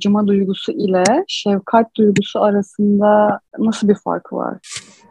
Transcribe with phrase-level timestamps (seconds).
[0.00, 4.58] acıma duygusu ile şefkat duygusu arasında nasıl bir fark var?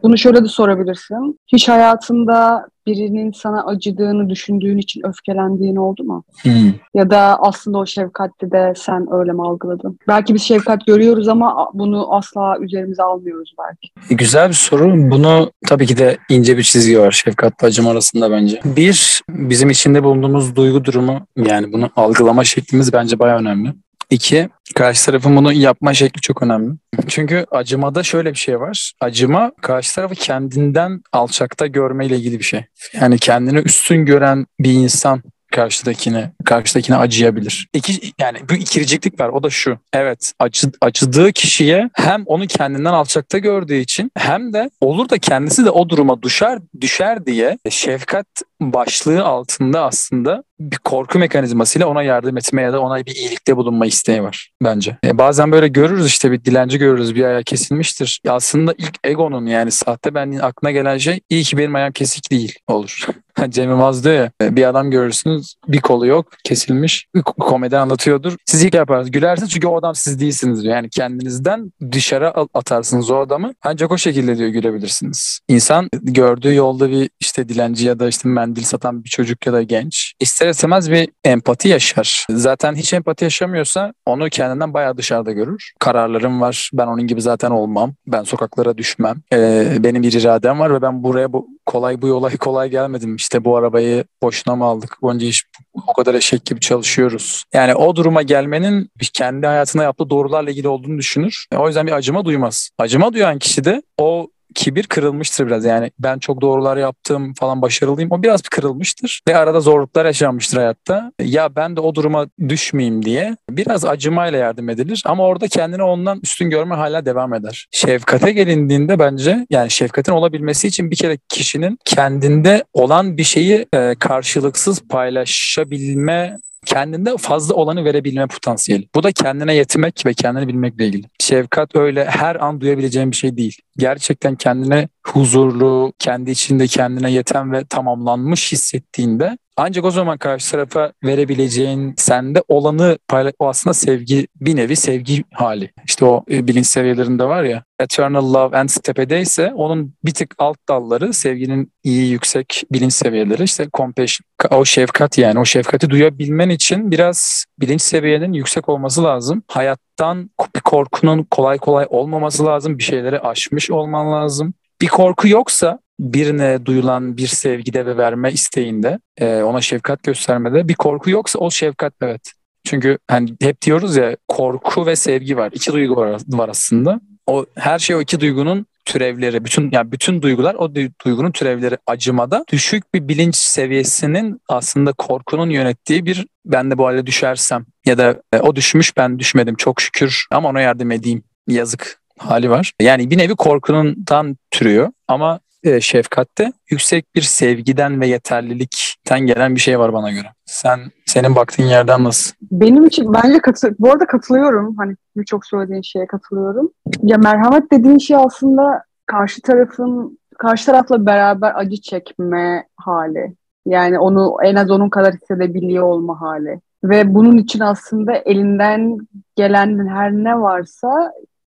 [0.04, 1.40] Bunu şöyle de sorabilirsin.
[1.48, 6.24] Hiç hayatında birinin sana acıdığını düşündüğün için öfkelendiğin oldu mu?
[6.42, 6.74] Hmm.
[6.94, 10.00] Ya da aslında o şefkatli de sen öyle mi algıladın?
[10.08, 14.14] Belki biz şefkat görüyoruz ama bunu asla üzerimize almıyoruz belki.
[14.14, 15.12] E, Güzel bir soru.
[15.12, 18.62] Bunu tabii ki de ince bir çizgi var şefkatle acım arasında bence.
[18.66, 23.74] Bir, bizim içinde bulunduğumuz duygu durumu yani bunu algılama şeklimiz bence bayağı önemli.
[24.10, 26.74] İki, karşı tarafın bunu yapma şekli çok önemli.
[27.08, 28.94] Çünkü acımada şöyle bir şey var.
[29.02, 32.66] Acıma karşı tarafı kendinden alçakta görmeyle ilgili bir şey.
[32.94, 37.68] Yani kendini üstün gören bir insan karşıdakine karşıdakine acıyabilir.
[37.74, 39.30] İki, yani bir ikirciklik var.
[39.30, 39.78] O da şu.
[39.94, 45.66] Evet acı, acıdığı kişiye hem onu kendinden alçakta gördüğü için hem de olur da kendisi
[45.66, 48.28] de o duruma düşer düşer diye şefkat
[48.62, 53.86] başlığı altında aslında bir korku mekanizmasıyla ona yardım etme ya da ona bir iyilikte bulunma
[53.86, 54.98] isteği var bence.
[55.06, 58.22] E, bazen böyle görürüz işte bir dilenci görürüz bir ayağı kesilmiştir.
[58.24, 62.32] Ya aslında ilk egonun yani sahte benliğin aklına gelen şey iyi ki benim ayağım kesik
[62.32, 63.06] değil olur.
[63.50, 67.08] Cem Yılmaz ya bir adam görürsünüz bir kolu yok kesilmiş
[67.40, 68.36] komedi anlatıyordur.
[68.46, 70.76] Siz ilk yaparsınız gülersiniz çünkü o adam siz değilsiniz diyor.
[70.76, 75.40] Yani kendinizden dışarı atarsınız o adamı ancak o şekilde diyor gülebilirsiniz.
[75.48, 79.62] İnsan gördüğü yolda bir işte dilenci ya da işte mendil satan bir çocuk ya da
[79.62, 82.26] genç ister istemez bir empati yaşar.
[82.30, 85.72] Zaten hiç empati yaşamıyorsa onu kendinden bayağı dışarıda görür.
[85.80, 87.94] Kararlarım var ben onun gibi zaten olmam.
[88.08, 89.16] Ben sokaklara düşmem.
[89.34, 93.16] Ee, benim bir iradem var ve ben buraya bu kolay bu yola kolay gelmedim.
[93.16, 94.98] İşte bu arabayı boşuna mı aldık?
[95.02, 95.46] Bunca iş
[95.88, 97.44] o kadar eşek gibi çalışıyoruz.
[97.54, 101.46] Yani o duruma gelmenin kendi hayatına yaptığı doğrularla ilgili olduğunu düşünür.
[101.56, 102.70] O yüzden bir acıma duymaz.
[102.78, 105.66] Acıma duyan kişi de o kibir kırılmıştır biraz.
[105.66, 108.12] Yani ben çok doğrular yaptım falan başarılıyım.
[108.12, 111.12] O biraz bir kırılmıştır ve arada zorluklar yaşanmıştır hayatta.
[111.22, 116.20] Ya ben de o duruma düşmeyeyim diye biraz acımayla yardım edilir ama orada kendini ondan
[116.24, 117.68] üstün görme hala devam eder.
[117.72, 123.96] Şefkate gelindiğinde bence yani şefkatin olabilmesi için bir kere kişinin kendinde olan bir şeyi e,
[124.00, 128.88] karşılıksız paylaşabilme kendinde fazla olanı verebilme potansiyeli.
[128.96, 131.08] Bu da kendine yetinmek ve kendini bilmekle ilgili.
[131.20, 133.58] Şefkat öyle her an duyabileceğin bir şey değil.
[133.78, 140.94] Gerçekten kendine huzurlu, kendi içinde kendine yeten ve tamamlanmış hissettiğinde ancak o zaman karşı tarafa
[141.04, 145.72] verebileceğin sende olanı paylaş o aslında sevgi bir nevi sevgi hali.
[145.86, 150.58] İşte o e, bilinç seviyelerinde var ya eternal love and tepedeyse onun bir tık alt
[150.70, 156.92] dalları sevginin iyi yüksek bilinç seviyeleri işte compassion o şefkat yani o şefkati duyabilmen için
[156.92, 159.44] biraz bilinç seviyenin yüksek olması lazım.
[159.48, 162.78] Hayattan bir korkunun kolay kolay olmaması lazım.
[162.78, 164.54] Bir şeyleri aşmış olman lazım.
[164.82, 170.74] Bir korku yoksa birine duyulan bir sevgide ve verme isteğinde e, ona şefkat göstermede bir
[170.74, 172.34] korku yoksa o şefkat evet.
[172.64, 175.52] Çünkü hani hep diyoruz ya korku ve sevgi var.
[175.54, 177.00] İki duygu var, aslında.
[177.28, 182.44] O her şey o iki duygunun türevleri, bütün yani bütün duygular o duygunun türevleri acımada
[182.52, 188.22] düşük bir bilinç seviyesinin aslında korkunun yönettiği bir ben de bu hale düşersem ya da
[188.34, 192.74] e, o düşmüş ben düşmedim çok şükür ama ona yardım edeyim yazık hali var.
[192.82, 199.60] Yani bir nevi korkunundan türüyor ama e, şefkatte yüksek bir sevgiden ve yeterlilikten gelen bir
[199.60, 200.28] şey var bana göre.
[200.46, 202.36] Sen senin baktığın yerden nasıl?
[202.52, 204.76] Benim için bence katı bu arada katılıyorum.
[204.78, 206.72] Hani birçok söylediğin şeye katılıyorum.
[207.04, 213.36] Ya merhamet dediğin şey aslında karşı tarafın karşı tarafla beraber acı çekme hali.
[213.66, 216.62] Yani onu en az onun kadar hissedebiliyor olma hali.
[216.84, 218.98] Ve bunun için aslında elinden
[219.36, 221.12] gelen her ne varsa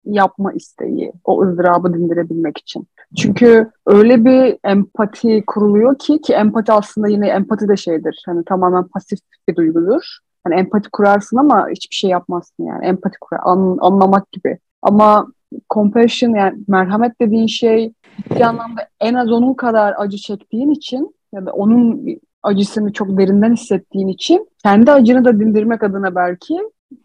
[0.05, 2.87] yapma isteği, o ızdırabı dindirebilmek için.
[3.17, 8.23] Çünkü öyle bir empati kuruluyor ki ki empati aslında yine empati de şeydir.
[8.25, 10.17] Hani tamamen pasif bir duygudur.
[10.43, 12.85] Hani empati kurarsın ama hiçbir şey yapmazsın yani.
[12.85, 14.57] Empati kurar, an, anlamak gibi.
[14.81, 15.27] Ama
[15.69, 17.93] compassion yani merhamet dediğin şey
[18.29, 22.05] bir anlamda en az onun kadar acı çektiğin için ya da onun
[22.43, 26.59] acısını çok derinden hissettiğin için kendi acını da dindirmek adına belki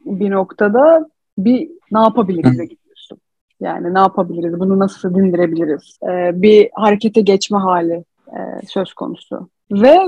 [0.05, 1.09] bir noktada
[1.39, 2.59] bir ne yapabiliriz.
[3.61, 5.99] Yani ne yapabiliriz, bunu nasıl dindirebiliriz?
[6.03, 9.49] Ee, bir harekete geçme hali e, söz konusu.
[9.71, 9.99] Ve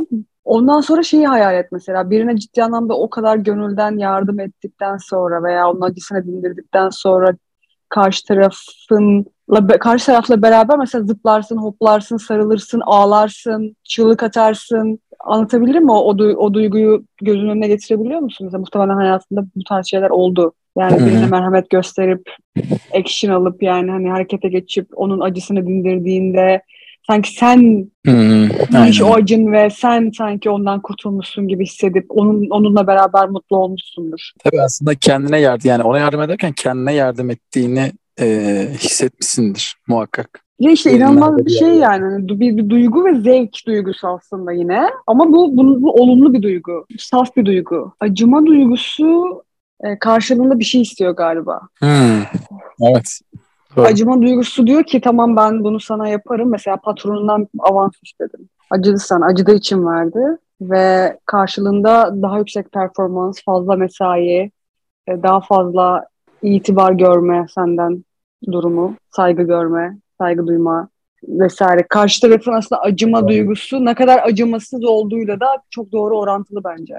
[0.44, 5.42] ondan sonra şeyi hayal et mesela birine ciddi anlamda o kadar gönülden yardım ettikten sonra
[5.42, 7.36] veya onun acısını dindirdikten sonra
[7.88, 9.26] karşı tarafın
[9.80, 14.98] karşı tarafla beraber mesela zıplarsın, hoplarsın, sarılırsın, ağlarsın, çığlık atarsın.
[15.20, 18.44] Anlatabilir mi o, o, o duyguyu gözünün önüne getirebiliyor musun?
[18.44, 20.52] Mesela muhtemelen hayatında bu tarz şeyler oldu.
[20.78, 22.22] Yani birine merhamet gösterip
[22.94, 26.62] action alıp yani hani harekete geçip onun acısını dindirdiğinde
[27.10, 27.90] Sanki sen
[28.88, 34.32] iş o acın ve sen sanki ondan kurtulmuşsun gibi hissedip onun onunla beraber mutlu olmuşsundur.
[34.44, 38.26] Tabii aslında kendine yardım yani ona yardım ederken kendine yardım ettiğini e,
[38.78, 40.44] hissetmişsindir muhakkak.
[40.60, 42.04] Ya işte inanılmaz bir şey yani.
[42.04, 42.28] yani.
[42.28, 44.82] Bir, bir duygu ve zevk duygusu aslında yine.
[45.06, 46.86] Ama bu, bu, bu olumlu bir duygu.
[46.98, 47.92] Saf bir duygu.
[48.00, 49.42] Acıma duygusu
[49.84, 51.60] e, karşılığında bir şey istiyor galiba.
[51.78, 52.22] Hmm,
[52.80, 53.20] evet.
[53.76, 53.86] Doğru.
[53.86, 56.50] Acıma duygusu diyor ki tamam ben bunu sana yaparım.
[56.50, 58.48] Mesela patronundan avans istedim.
[58.70, 60.38] Acıdı sana, acıdığı için verdi.
[60.60, 64.50] Ve karşılığında daha yüksek performans, fazla mesai,
[65.08, 66.06] e, daha fazla
[66.42, 68.04] itibar görme senden
[68.52, 70.88] durumu, saygı görme, saygı duyma
[71.22, 71.86] vesaire.
[71.88, 73.28] Karşı tarafın aslında acıma Doğru.
[73.28, 76.94] duygusu ne kadar acımasız olduğuyla da çok doğru orantılı bence.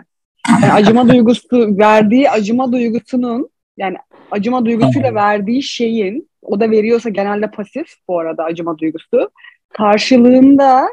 [0.47, 3.97] Yani acıma duygusu verdiği acıma duygusunun yani
[4.31, 9.30] acıma duygusuyla verdiği şeyin o da veriyorsa genelde pasif bu arada acıma duygusu.
[9.69, 10.88] Karşılığında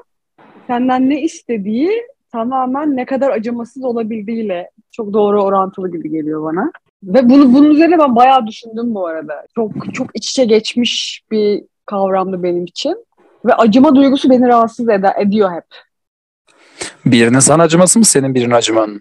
[0.66, 1.90] senden ne istediği
[2.32, 6.72] tamamen ne kadar acımasız olabildiğiyle çok doğru orantılı gibi geliyor bana.
[7.02, 9.46] Ve bunu bunun üzerine ben bayağı düşündüm bu arada.
[9.54, 13.04] Çok çok iç içe geçmiş bir kavramdı benim için.
[13.44, 15.64] Ve acıma duygusu beni rahatsız eder, ediyor hep.
[17.06, 19.00] Birinin sana acıması mı senin birine acıman?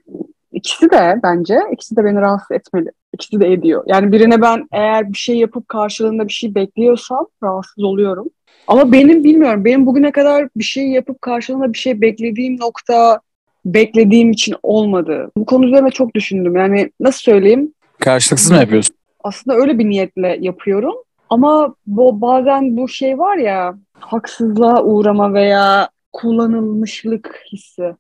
[0.55, 2.91] İkisi de bence, ikisi de beni rahatsız etmeli.
[3.13, 3.83] İkisi de ediyor.
[3.87, 8.27] Yani birine ben eğer bir şey yapıp karşılığında bir şey bekliyorsam rahatsız oluyorum.
[8.67, 13.19] Ama benim bilmiyorum, benim bugüne kadar bir şey yapıp karşılığında bir şey beklediğim nokta
[13.65, 15.31] beklediğim için olmadı.
[15.37, 16.55] Bu konu üzerine çok düşündüm.
[16.55, 17.73] Yani nasıl söyleyeyim?
[17.99, 18.95] Karşılıksız mı yapıyorsun?
[19.25, 20.95] aslında öyle bir niyetle yapıyorum.
[21.29, 27.95] Ama bu bazen bu şey var ya haksızlığa uğrama veya kullanılmışlık hissi.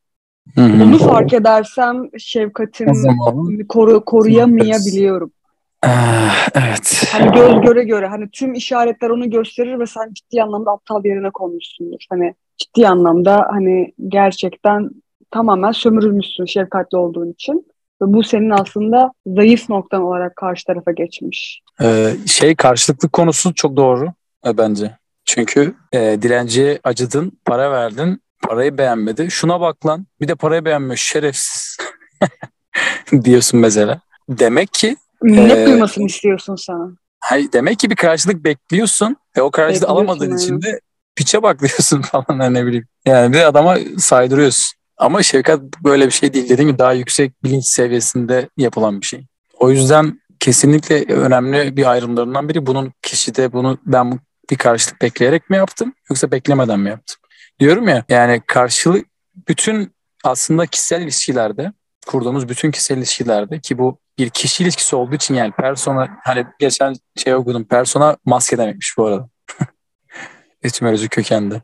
[0.55, 0.83] Hı hı.
[0.83, 5.31] Onu fark edersem şefkatim O zaman koru, koruyamayabiliyorum.
[5.83, 7.03] Ah, evet.
[7.11, 11.29] Hani göz göre göre hani tüm işaretler onu gösterir ve sen ciddi anlamda aptal yerine
[11.29, 12.05] konmuşsundur.
[12.09, 14.89] Hani ciddi anlamda hani gerçekten
[15.31, 17.67] tamamen sömürülmüşsün şefkatli olduğun için.
[18.01, 21.61] Ve bu senin aslında zayıf noktan olarak karşı tarafa geçmiş.
[21.81, 24.07] Ee, şey karşılıklı konusu çok doğru
[24.47, 24.91] e, bence.
[25.25, 29.31] Çünkü e, dilenciye acıdın, para verdin, parayı beğenmedi.
[29.31, 31.77] Şuna bak lan, bir de parayı beğenmiyor, şerefsiz
[33.23, 33.99] diyorsun mesela.
[34.29, 36.87] Demek ki Minnet Ee, duymasını istiyorsun sana.
[37.19, 40.61] hay, demek ki bir karşılık bekliyorsun ve o karşılığı alamadığın için aynen.
[40.61, 40.79] de
[41.15, 42.87] piçe bak diyorsun falan hani ne bileyim.
[43.05, 44.75] Yani bir adama saydırıyorsun.
[44.97, 46.49] Ama şefkat böyle bir şey değil.
[46.49, 49.25] Dediğim gibi daha yüksek bilinç seviyesinde yapılan bir şey.
[49.59, 55.57] O yüzden kesinlikle önemli bir ayrımlarından biri bunun kişide bunu ben bir karşılık bekleyerek mi
[55.57, 57.17] yaptım yoksa beklemeden mi yaptım?
[57.59, 59.07] Diyorum ya yani karşılık
[59.47, 59.93] bütün
[60.23, 61.71] aslında kişisel ilişkilerde
[62.07, 66.95] kurduğumuz bütün kişisel ilişkilerde ki bu bir kişi ilişkisi olduğu için yani persona hani geçen
[67.15, 69.29] şey okudum persona maske demekmiş bu arada.
[70.63, 71.61] Etimoloji kökende.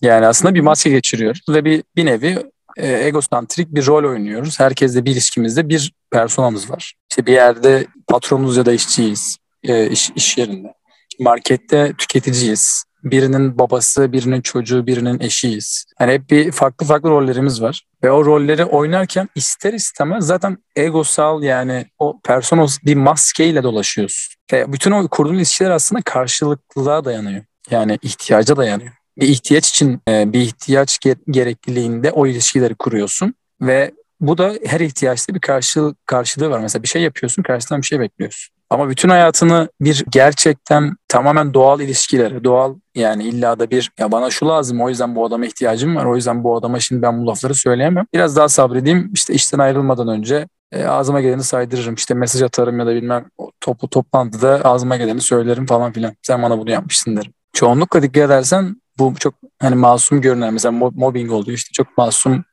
[0.00, 2.38] Yani aslında bir maske geçiriyoruz ve bir, bir nevi
[2.76, 4.60] e, egosantrik bir rol oynuyoruz.
[4.60, 6.94] Herkesle bir ilişkimizde bir personamız var.
[7.10, 10.74] İşte bir yerde patronumuz ya da işçiyiz e, iş, iş yerinde.
[11.20, 12.84] Markette tüketiciyiz.
[13.04, 15.84] Birinin babası, birinin çocuğu, birinin eşiyiz.
[15.98, 17.82] Hani hep bir farklı farklı rollerimiz var.
[18.04, 24.34] Ve o rolleri oynarken ister istemez zaten egosal yani o personos bir maskeyle dolaşıyorsun.
[24.52, 27.44] Ve bütün o kurduğun ilişkiler aslında karşılıklılığa dayanıyor.
[27.70, 33.92] Yani ihtiyaca dayanıyor bir ihtiyaç için e, bir ihtiyaç ge- gerekliliğinde o ilişkileri kuruyorsun ve
[34.20, 36.60] bu da her ihtiyaçta bir karşı, karşılığı var.
[36.60, 38.54] Mesela bir şey yapıyorsun, karşıdan bir şey bekliyorsun.
[38.72, 44.30] Ama bütün hayatını bir gerçekten tamamen doğal ilişkilere, doğal yani illa da bir ya bana
[44.30, 46.04] şu lazım o yüzden bu adama ihtiyacım var.
[46.04, 48.06] O yüzden bu adama şimdi ben bu lafları söyleyemem.
[48.14, 51.94] Biraz daha sabredeyim işte işten ayrılmadan önce e, ağzıma geleni saydırırım.
[51.94, 53.24] İşte mesaj atarım ya da bilmem
[53.60, 56.14] toplu toplantıda ağzıma geleni söylerim falan filan.
[56.22, 57.32] Sen bana bunu yapmışsın derim.
[57.52, 62.44] Çoğunlukla dikkat edersen bu çok hani masum görünen mesela mo- mobbing oluyor işte çok masum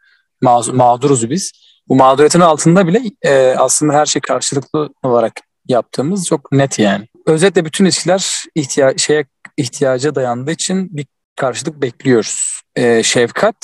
[0.42, 1.52] mağ- mağduruz biz.
[1.88, 7.08] Bu mağduriyetin altında bile e, aslında her şey karşılıklı olarak yaptığımız çok net yani.
[7.26, 9.26] Özetle bütün ilişkiler ihtiya şeye
[9.58, 12.62] ihtiyaca dayandığı için bir karşılık bekliyoruz.
[12.76, 13.56] E, şefkat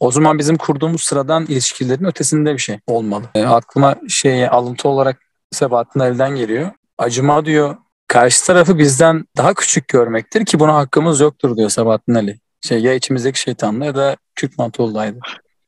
[0.00, 3.24] o zaman bizim kurduğumuz sıradan ilişkilerin ötesinde bir şey olmalı.
[3.34, 5.16] E, aklıma şey alıntı olarak
[5.50, 6.70] Sebahattin elden geliyor.
[6.98, 7.76] Acıma diyor
[8.08, 12.38] karşı tarafı bizden daha küçük görmektir ki buna hakkımız yoktur diyor Sabahattin Ali.
[12.60, 15.18] Şey, ya içimizdeki şeytanla ya da Kürt Mantolu'daydı.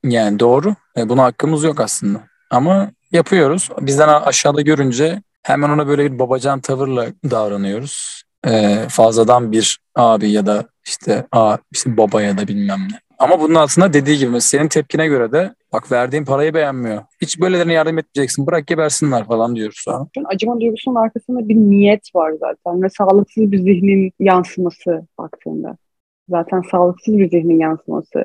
[0.04, 0.74] Yani doğru.
[0.96, 2.20] E, buna hakkımız yok aslında.
[2.50, 3.68] Ama yapıyoruz.
[3.80, 8.22] Bizden aşağıda görünce hemen ona böyle bir babacan tavırla davranıyoruz.
[8.46, 12.98] E, fazladan bir abi ya da işte, a, işte baba ya da bilmem ne.
[13.18, 17.02] Ama bunun altında dediği gibi senin tepkine göre de bak verdiğin parayı beğenmiyor.
[17.20, 18.46] Hiç böylelerine yardım etmeyeceksin.
[18.46, 20.06] Bırak gebersinler falan diyoruz sonra.
[20.24, 25.76] Acıma duygusunun arkasında bir niyet var zaten ve sağlıksız bir zihnin yansıması baktığında.
[26.28, 28.24] Zaten sağlıksız bir zihnin yansıması.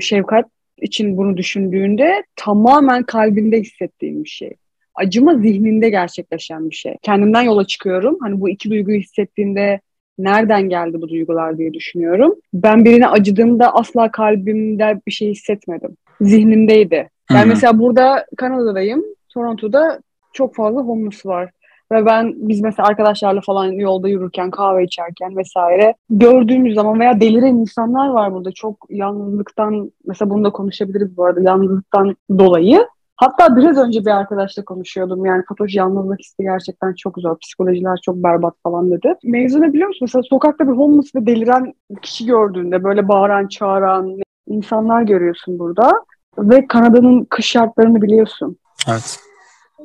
[0.00, 4.54] Şefkat için bunu düşündüğünde tamamen kalbinde hissettiğim bir şey.
[4.94, 6.96] Acıma zihninde gerçekleşen bir şey.
[7.02, 8.18] Kendimden yola çıkıyorum.
[8.20, 9.80] Hani bu iki duyguyu hissettiğimde
[10.18, 12.34] nereden geldi bu duygular diye düşünüyorum.
[12.54, 15.96] Ben birine acıdığımda asla kalbimde bir şey hissetmedim.
[16.20, 17.08] Zihnimdeydi.
[17.30, 17.48] Yani Hı-hı.
[17.48, 19.04] mesela burada Kanada'dayım.
[19.34, 20.00] Toronto'da
[20.32, 21.50] çok fazla homeless var.
[21.92, 27.54] Ve ben biz mesela arkadaşlarla falan yolda yürürken, kahve içerken vesaire gördüğümüz zaman veya deliren
[27.54, 28.52] insanlar var burada.
[28.52, 32.86] Çok yalnızlıktan, mesela bunu da konuşabiliriz bu arada, yalnızlıktan dolayı.
[33.16, 35.26] Hatta biraz önce bir arkadaşla konuşuyordum.
[35.26, 37.38] Yani Fatoş yalnızlık hissi gerçekten çok zor.
[37.38, 39.14] Psikolojiler çok berbat falan dedi.
[39.24, 39.98] Mevzu ne biliyor musun?
[40.02, 44.16] Mesela sokakta bir homeless ve deliren kişi gördüğünde böyle bağıran, çağıran
[44.46, 45.92] insanlar görüyorsun burada.
[46.38, 48.56] Ve Kanada'nın kış şartlarını biliyorsun.
[48.88, 49.20] Evet.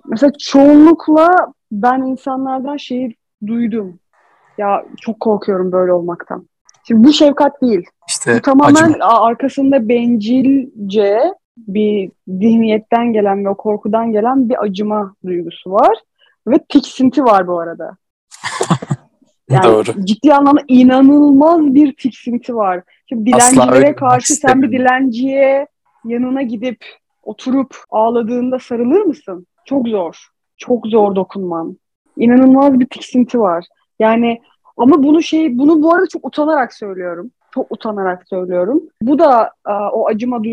[0.06, 1.36] Mesela çoğunlukla
[1.72, 3.16] ben insanlardan şeyi
[3.48, 4.00] duydum.
[4.58, 6.48] Ya çok korkuyorum böyle olmaktan.
[6.88, 7.86] Şimdi bu şefkat değil.
[8.10, 9.06] İşte bu tamamen acıma.
[9.06, 11.34] arkasında bencilce
[11.68, 15.98] bir zihniyetten gelen ve o korkudan gelen bir acıma duygusu var.
[16.48, 17.98] Ve tiksinti var bu arada.
[19.50, 20.06] Yani Doğru.
[20.06, 22.84] ciddi anlamda inanılmaz bir tiksinti var.
[23.10, 25.68] Şimdi dilencilere karşı sen bir dilenciye
[26.06, 26.86] yanına gidip
[27.24, 29.48] oturup ağladığında sarılır mısın?
[29.66, 30.28] Çok zor.
[30.58, 31.78] Çok zor dokunman.
[32.18, 33.66] İnanılmaz bir tiksinti var.
[34.00, 34.42] Yani
[34.78, 37.32] ama bunu şey bunu bu arada çok utanarak söylüyorum.
[37.54, 38.82] Çok utanarak söylüyorum.
[39.02, 39.52] Bu da
[39.94, 40.44] o acıma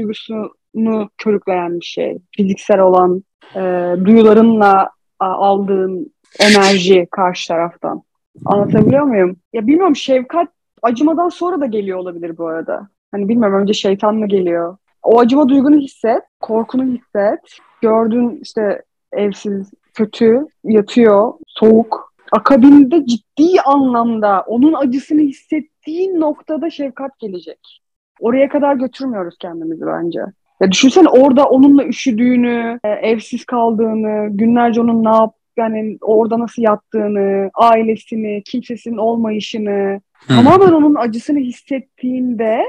[0.74, 2.18] duygusunu körükleyen bir şey.
[2.36, 3.60] Fiziksel olan e,
[4.04, 4.90] duyularınla
[5.20, 8.02] aldığın enerji karşı taraftan.
[8.44, 9.36] Anlatabiliyor muyum?
[9.52, 10.48] Ya bilmiyorum şefkat
[10.82, 12.88] acımadan sonra da geliyor olabilir bu arada.
[13.12, 14.76] Hani bilmiyorum önce şeytan mı geliyor?
[15.02, 17.40] O acıma duygunu hisset, korkunu hisset.
[17.82, 22.14] Gördüğün işte evsiz, kötü, yatıyor, soğuk.
[22.32, 27.80] Akabinde ciddi anlamda onun acısını hissettiğin noktada şefkat gelecek.
[28.20, 30.20] Oraya kadar götürmüyoruz kendimizi bence.
[30.64, 36.62] Ya düşünsene orada onunla üşüdüğünü, e, evsiz kaldığını, günlerce onun ne yap yani orada nasıl
[36.62, 40.37] yattığını, ailesini, kimsesinin olmayışını, hmm.
[40.37, 42.64] tamamen onun acısını hissettiğinde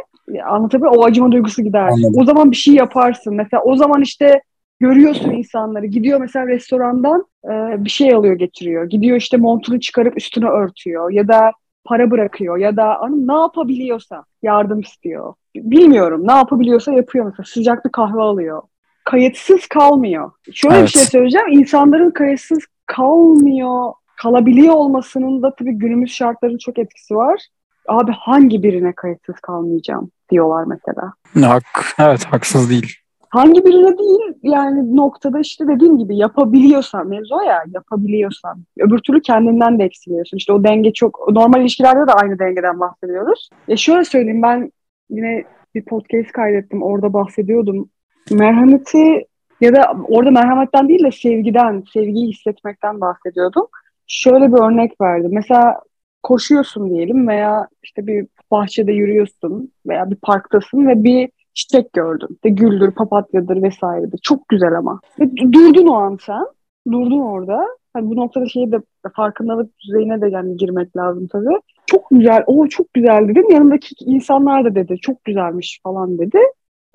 [0.45, 1.87] anlatabiliyor o acıma duygusu gider.
[1.87, 2.13] Anladım.
[2.17, 3.35] O zaman bir şey yaparsın.
[3.35, 4.41] Mesela o zaman işte
[4.79, 5.85] görüyorsun insanları.
[5.85, 8.89] Gidiyor mesela restorandan e, bir şey alıyor getiriyor.
[8.89, 11.51] Gidiyor işte montunu çıkarıp üstüne örtüyor ya da
[11.85, 15.33] para bırakıyor ya da hani ne yapabiliyorsa yardım istiyor.
[15.55, 18.61] Bilmiyorum ne yapabiliyorsa yapıyor mesela sıcak bir kahve alıyor.
[19.03, 20.31] Kayıtsız kalmıyor.
[20.53, 20.87] Şöyle evet.
[20.87, 21.47] bir şey söyleyeceğim.
[21.47, 27.41] İnsanların kayıtsız kalmıyor, kalabiliyor olmasının da tabii günümüz şartlarının çok etkisi var.
[27.87, 31.13] Abi hangi birine kayıtsız kalmayacağım diyorlar mesela.
[31.49, 33.04] Hak, evet haksız değil
[33.35, 39.79] hangi birine değil yani noktada işte dediğim gibi yapabiliyorsan mevzu ya yapabiliyorsan öbür türlü kendinden
[39.79, 40.37] de eksiliyorsun.
[40.37, 43.49] İşte o denge çok normal ilişkilerde de aynı dengeden bahsediyoruz.
[43.67, 44.71] Ya şöyle söyleyeyim ben
[45.09, 45.43] yine
[45.75, 47.89] bir podcast kaydettim orada bahsediyordum.
[48.31, 49.25] Merhameti
[49.61, 53.67] ya da orada merhametten değil de sevgiden, sevgiyi hissetmekten bahsediyordum.
[54.07, 55.31] Şöyle bir örnek verdim.
[55.33, 55.79] Mesela
[56.23, 62.39] koşuyorsun diyelim veya işte bir bahçede yürüyorsun veya bir parktasın ve bir çiçek gördün.
[62.43, 64.17] De güldür, papatyadır vesairedir.
[64.17, 64.99] Çok güzel ama.
[65.19, 66.45] Ve durdun o an sen.
[66.91, 67.67] Durdun orada.
[67.93, 68.81] Hani bu noktada şeyi de
[69.15, 71.59] farkındalık düzeyine de yani girmek lazım tabii.
[71.85, 73.51] Çok güzel, o çok güzel dedim.
[73.51, 76.39] Yanındaki insanlar da dedi çok güzelmiş falan dedi.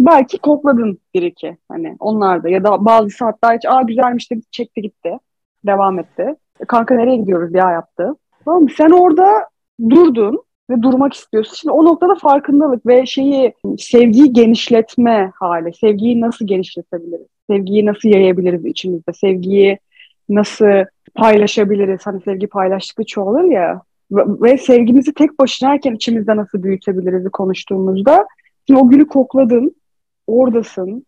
[0.00, 4.40] Belki kokladın bir iki hani onlar da ya da bazı hatta hiç aa güzelmiş dedi
[4.50, 5.18] çekti gitti.
[5.66, 6.36] Devam etti.
[6.60, 8.14] E, kanka nereye gidiyoruz ya yaptı.
[8.44, 9.26] Tamam Sen orada
[9.90, 11.54] durdun ve durmak istiyorsun.
[11.54, 15.72] Şimdi o noktada farkındalık ve şeyi sevgiyi genişletme hali.
[15.74, 17.26] Sevgiyi nasıl genişletebiliriz?
[17.50, 19.12] Sevgiyi nasıl yayabiliriz içimizde?
[19.12, 19.78] Sevgiyi
[20.28, 20.84] nasıl
[21.14, 22.00] paylaşabiliriz?
[22.04, 23.82] Hani sevgi paylaştıkça çoğalır ya.
[24.12, 28.26] Ve, sevgimizi tek başınayken içimizde nasıl büyütebiliriz konuştuğumuzda.
[28.66, 29.74] Şimdi o gülü kokladın,
[30.26, 31.06] oradasın,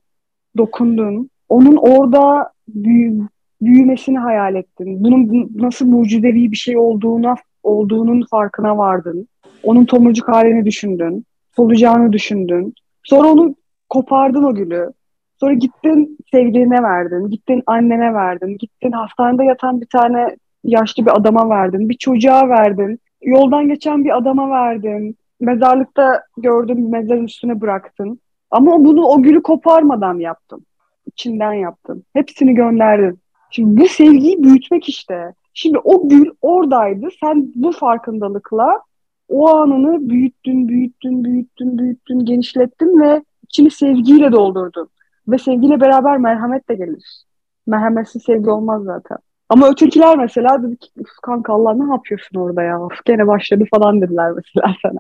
[0.57, 1.31] dokundun.
[1.49, 3.21] Onun orada büyü,
[3.63, 5.05] büyümesini hayal ettin.
[5.05, 9.29] Bunun nasıl mucizevi bir şey olduğuna olduğunun farkına vardın.
[9.63, 11.25] Onun tomurcuk halini düşündün.
[11.57, 12.75] Solacağını düşündün.
[13.03, 13.55] Sonra onu
[13.89, 14.93] kopardın o gülü.
[15.41, 17.31] Sonra gittin sevgiline verdin.
[17.31, 18.59] Gittin annene verdin.
[18.59, 21.89] Gittin hastanede yatan bir tane yaşlı bir adama verdin.
[21.89, 22.99] Bir çocuğa verdin.
[23.23, 25.17] Yoldan geçen bir adama verdin.
[25.41, 28.21] Mezarlıkta gördüğün bir mezarın üstüne bıraktın.
[28.51, 30.67] Ama bunu o gülü koparmadan yaptın.
[31.07, 32.05] İçinden yaptın.
[32.13, 33.19] Hepsini gönderdin.
[33.51, 35.35] Şimdi bu sevgiyi büyütmek işte.
[35.55, 37.09] Şimdi o gül oradaydı.
[37.21, 38.81] Sen bu farkındalıkla
[39.29, 44.89] o anını büyüttün, büyüttün, büyüttün, büyüttün, genişlettin ve içini sevgiyle doldurdun.
[45.29, 47.25] Ve sevgiyle beraber merhamet de gelir.
[47.67, 49.19] Merhametsiz sevgi olmaz zaten.
[49.49, 50.89] Ama ötekiler mesela dedi ki
[51.23, 52.83] kanka Allah ne yapıyorsun orada ya?
[52.83, 54.99] Of, gene başladı falan dediler mesela sana.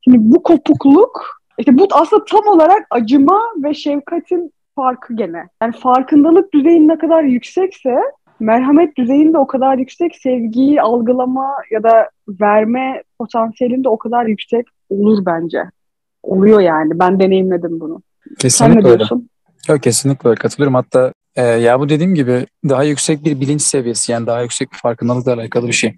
[0.00, 5.44] Şimdi bu kopukluk işte bu aslında tam olarak acıma ve şefkatin farkı gene.
[5.62, 8.00] Yani farkındalık düzeyin ne kadar yüksekse
[8.40, 15.26] merhamet düzeyinde o kadar yüksek, sevgiyi algılama ya da verme potansiyelinde o kadar yüksek olur
[15.26, 15.62] bence.
[16.22, 16.98] Oluyor yani.
[16.98, 18.02] Ben deneyimledim bunu.
[18.38, 18.98] Kesinlikle Sen ne öyle.
[18.98, 19.30] diyorsun?
[19.68, 20.74] Yok kesinlikle öyle katılıyorum.
[20.74, 24.76] Hatta e, ya bu dediğim gibi daha yüksek bir bilinç seviyesi yani daha yüksek bir
[24.76, 25.96] farkındalıkla alakalı bir şey.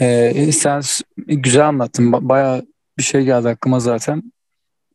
[0.00, 0.80] E, sen
[1.16, 2.12] güzel anlattın.
[2.12, 2.62] Ba- Bayağı
[2.98, 4.22] bir şey geldi aklıma zaten.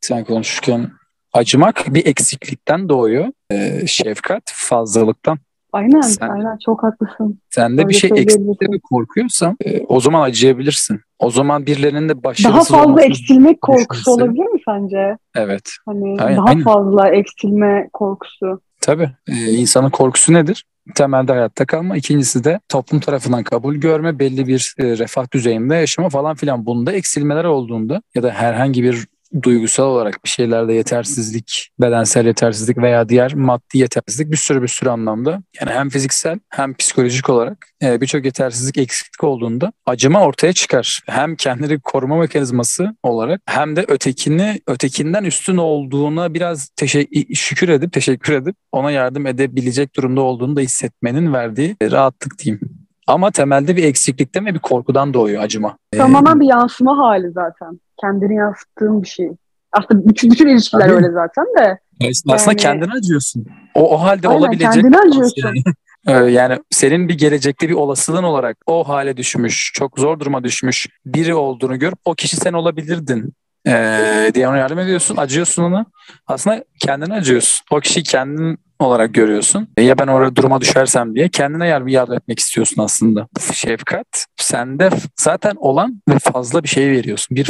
[0.01, 0.89] Sen konuşurken
[1.33, 3.27] acımak bir eksiklikten doğuyor.
[3.51, 5.39] E, şefkat fazlalıktan.
[5.77, 6.57] Aynen, Sen- aynen.
[6.65, 7.39] Çok haklısın.
[7.49, 11.01] Sende Öyle bir şey eksikte ve korkuyorsan e, o zaman acıyabilirsin.
[11.19, 15.17] O zaman birilerinin de Daha başarısız fazla olmasını eksilmek korkusu düşünse- olabilir mi sence?
[15.35, 15.69] Evet.
[15.85, 16.63] Hani Aynen, daha aynen.
[16.63, 18.61] fazla eksilme korkusu.
[18.81, 19.09] Tabii.
[19.27, 20.65] Ee, insanın korkusu nedir?
[20.95, 21.97] Temelde hayatta kalma.
[21.97, 26.65] İkincisi de toplum tarafından kabul görme, belli bir e, refah düzeyinde yaşama falan filan.
[26.65, 29.07] Bunda eksilmeler olduğunda ya da herhangi bir
[29.43, 34.89] duygusal olarak bir şeylerde yetersizlik, bedensel yetersizlik veya diğer maddi yetersizlik bir sürü bir sürü
[34.89, 35.31] anlamda
[35.61, 41.01] yani hem fiziksel hem psikolojik olarak e, birçok yetersizlik eksiklik olduğunda acıma ortaya çıkar.
[41.05, 47.93] Hem kendini koruma mekanizması olarak hem de ötekini ötekinden üstün olduğuna biraz teşe- şükür edip
[47.93, 52.61] teşekkür edip ona yardım edebilecek durumda olduğunu da hissetmenin verdiği rahatlık diyeyim.
[53.07, 55.77] Ama temelde bir eksiklikten ve bir korkudan doğuyor acıma.
[55.93, 57.79] Ee, Tamamen bir yansıma hali zaten.
[58.01, 59.29] Kendini yansıttığın bir şey.
[59.71, 60.93] Aslında bütün, bütün ilişkiler Tabii.
[60.93, 61.79] öyle zaten de.
[62.29, 63.45] aslında yani- kendine acıyorsun.
[63.75, 65.41] O, o halde Aynen, olabilecek kendine acıyorsun.
[65.45, 65.63] Yani,
[66.07, 70.87] Ee, yani senin bir gelecekte bir olasılığın olarak o hale düşmüş, çok zor duruma düşmüş
[71.05, 73.33] biri olduğunu görüp o kişi sen olabilirdin
[73.67, 75.85] ee, diye ona yardım ediyorsun, acıyorsun ona.
[76.27, 77.65] Aslında kendine acıyorsun.
[77.71, 79.67] O kişiyi kendin olarak görüyorsun.
[79.77, 83.27] E, Ya ben oraya duruma düşersem diye kendine yardım, yardım etmek istiyorsun aslında.
[83.53, 87.37] Şefkat sende zaten olan ve fazla bir şey veriyorsun.
[87.37, 87.47] Bir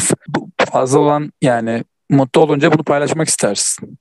[0.71, 3.97] fazla olan yani mutlu olunca bunu paylaşmak istersin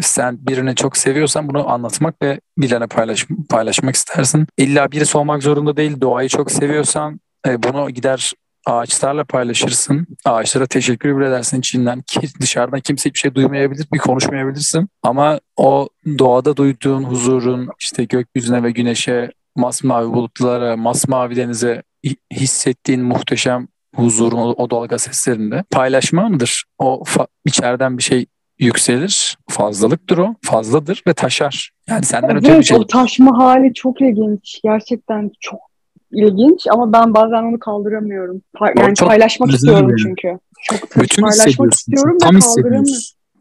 [0.00, 4.46] sen birini çok seviyorsan bunu anlatmak ve birilerine paylaş, paylaşmak istersin.
[4.58, 6.00] İlla birisi olmak zorunda değil.
[6.00, 8.32] Doğayı çok seviyorsan e, bunu gider
[8.68, 10.06] ağaçlarla paylaşırsın.
[10.24, 12.02] Ağaçlara teşekkür bile edersin içinden.
[12.02, 14.88] Ki dışarıdan kimse hiçbir şey duymayabilir, bir konuşmayabilirsin.
[15.02, 23.02] Ama o doğada duyduğun huzurun işte gökyüzüne ve güneşe, masmavi bulutlara, masmavi denize hi- hissettiğin
[23.02, 26.64] muhteşem huzurun o, dalga seslerinde paylaşmandır.
[26.78, 28.26] O fa- içeriden bir şey
[28.58, 29.36] yükselir.
[29.50, 30.34] Fazlalıktır o.
[30.44, 31.70] Fazladır ve taşar.
[31.88, 32.76] Yani senden öte bir Evet, şey.
[32.76, 34.60] o taşma hali çok ilginç.
[34.64, 35.60] Gerçekten çok
[36.12, 38.42] ilginç ama ben bazen onu kaldıramıyorum.
[38.54, 39.98] Pa- yani çok paylaşmak istiyorum yani.
[40.02, 40.38] çünkü.
[40.62, 42.92] Çok Bütün paylaşmak istiyorum Tam ve kaldıramıyorum.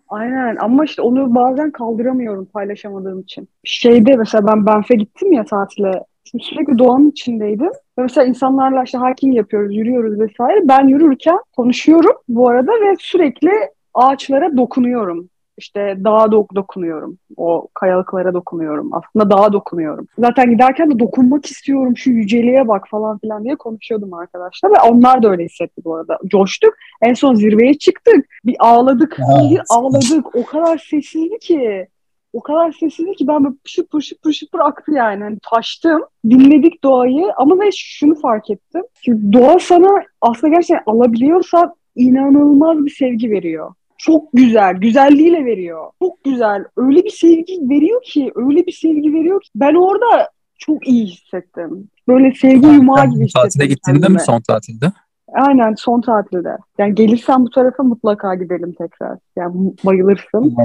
[0.10, 3.50] Aynen ama işte onu bazen kaldıramıyorum paylaşamadığım için.
[3.64, 6.04] Şeyde mesela ben Banff'e gittim ya tatile.
[6.32, 7.72] Şimdi sürekli doğanın içindeydim.
[8.00, 10.68] Ve mesela insanlarla işte hiking yapıyoruz, yürüyoruz vesaire.
[10.68, 13.52] Ben yürürken konuşuyorum bu arada ve sürekli
[13.94, 15.30] ağaçlara dokunuyorum.
[15.58, 17.18] İşte dağa dok dokunuyorum.
[17.38, 18.90] O kayalıklara dokunuyorum.
[18.94, 20.08] Aslında dağa dokunuyorum.
[20.20, 21.98] Zaten giderken de dokunmak istiyorum.
[21.98, 24.72] Şu yüceliğe bak falan filan diye konuşuyordum arkadaşlar.
[24.72, 26.20] Ve onlar da öyle hissetti bu arada.
[26.28, 26.74] Coştuk.
[27.02, 28.26] En son zirveye çıktık.
[28.46, 29.18] Bir ağladık.
[29.20, 29.52] Evet.
[29.52, 30.36] Bir ağladık.
[30.36, 31.88] O kadar sessizdi ki.
[32.34, 35.24] O kadar sessizdi ki ben böyle pışıp pışıp pışıp aktı yani.
[35.24, 36.02] Hani taştım.
[36.30, 38.84] Dinledik doğayı ama ve şunu fark ettim.
[39.04, 43.74] Ki doğa sana aslında gerçekten alabiliyorsa inanılmaz bir sevgi veriyor.
[43.98, 45.92] Çok güzel, güzelliğiyle veriyor.
[46.02, 46.64] Çok güzel.
[46.78, 49.50] Öyle bir sevgi veriyor ki, öyle bir sevgi veriyor ki.
[49.56, 51.90] Ben orada çok iyi hissettim.
[52.08, 53.42] Böyle sevgi yumağı gibi hissettim.
[53.44, 54.86] Tatile gittiğinde mi son tatilde?
[55.34, 56.58] Aynen son tatilde.
[56.78, 59.18] Yani gelirsen bu tarafa mutlaka gidelim tekrar.
[59.36, 60.56] Yani bayılırsın.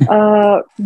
[0.00, 0.16] Ee,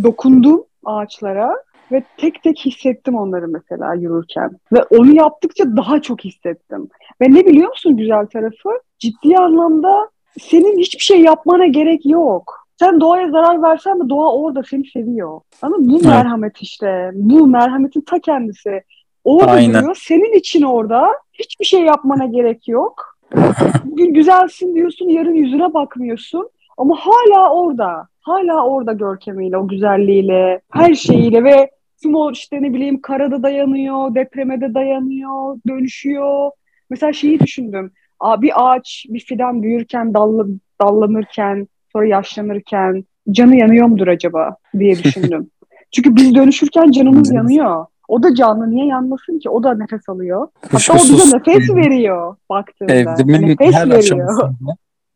[0.02, 1.50] dokundum ağaçlara
[1.92, 4.50] ve tek tek hissettim onları mesela yürürken.
[4.72, 6.88] Ve onu yaptıkça daha çok hissettim.
[7.20, 8.68] Ve ne biliyor musun güzel tarafı?
[8.98, 10.08] Ciddi anlamda
[10.40, 12.66] senin hiçbir şey yapmana gerek yok.
[12.78, 15.40] Sen doğaya zarar versen de doğa orada seni seviyor.
[15.62, 16.04] Ama bu Evet.
[16.04, 17.10] merhamet işte.
[17.14, 18.82] Bu merhametin ta kendisi.
[19.24, 19.74] Orada Aynen.
[19.74, 19.96] duruyor.
[20.00, 21.08] Senin için orada.
[21.32, 23.16] Hiçbir şey yapmana gerek yok.
[23.84, 26.48] Bugün güzelsin diyorsun, yarın yüzüne bakmıyorsun.
[26.78, 28.08] Ama hala orada.
[28.20, 31.70] Hala orada görkemiyle, o güzelliğiyle, her şeyiyle ve
[32.02, 36.50] tüm o işte ne bileyim karada dayanıyor, depreme de dayanıyor, dönüşüyor.
[36.90, 37.92] Mesela şeyi düşündüm.
[38.22, 40.48] Bir ağaç, bir fidan büyürken, dallı,
[40.80, 45.50] dallanırken, sonra yaşlanırken canı yanıyor mudur acaba diye düşündüm.
[45.94, 47.86] Çünkü biz dönüşürken canımız yanıyor.
[48.08, 48.70] O da canlı.
[48.70, 49.50] Niye yanmasın ki?
[49.50, 50.48] O da nefes alıyor.
[50.70, 52.92] Hatta o bize nefes veriyor baktığında.
[52.92, 54.54] evrimin nefes her veriyor.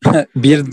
[0.35, 0.65] bir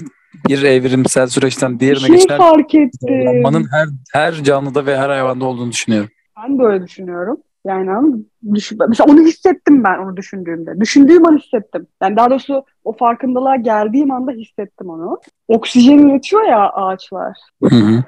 [0.49, 2.91] bir evrimsel süreçten diğerine şey geçer fark ettim.
[3.09, 6.11] zorlanmanın her her canlıda ve her hayvanda olduğunu düşünüyorum.
[6.43, 7.37] Ben böyle düşünüyorum.
[7.69, 10.81] Yani düşün, mesela onu hissettim ben onu düşündüğümde.
[10.81, 11.87] Düşündüğüm an hissettim.
[12.03, 15.21] Yani daha doğrusu o farkındalığa geldiğim anda hissettim onu.
[15.49, 17.39] Oksijen üretiyor ya ağaçlar.
[17.63, 18.05] Hı hı.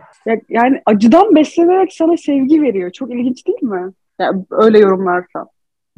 [0.49, 2.91] Yani acıdan beslenerek sana sevgi veriyor.
[2.91, 3.93] Çok ilginç değil mi?
[4.19, 5.49] Yani öyle yorumlarsan.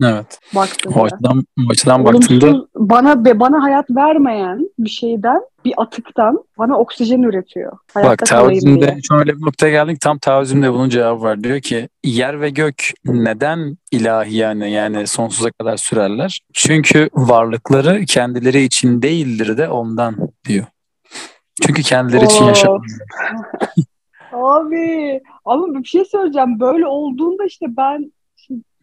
[0.02, 0.38] Evet.
[0.54, 1.00] Baktığında.
[1.00, 7.22] O açıdan, o açıdan baktığında bana bana hayat vermeyen bir şeyden, bir atıktan bana oksijen
[7.22, 7.72] üretiyor.
[7.94, 10.00] Hayatta Bak taoizmde şöyle bir noktaya geldik.
[10.00, 11.44] Tam taoizmde bunun cevabı var.
[11.44, 16.40] Diyor ki yer ve gök neden ilahi yani yani sonsuza kadar sürerler?
[16.52, 20.16] Çünkü varlıkları kendileri için değildir de ondan
[20.48, 20.66] diyor.
[21.62, 22.84] Çünkü kendileri için yaşamıyor.
[24.32, 26.60] Abi ama bir şey söyleyeceğim.
[26.60, 28.12] Böyle olduğunda işte ben